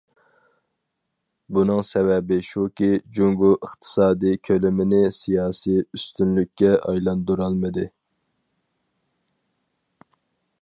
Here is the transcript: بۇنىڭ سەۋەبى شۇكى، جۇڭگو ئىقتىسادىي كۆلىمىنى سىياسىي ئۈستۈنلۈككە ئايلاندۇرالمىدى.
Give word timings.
بۇنىڭ 1.57 1.81
سەۋەبى 1.89 2.37
شۇكى، 2.47 2.89
جۇڭگو 3.19 3.51
ئىقتىسادىي 3.57 4.39
كۆلىمىنى 4.49 5.03
سىياسىي 5.19 5.79
ئۈستۈنلۈككە 5.85 6.73
ئايلاندۇرالمىدى. 6.79 7.87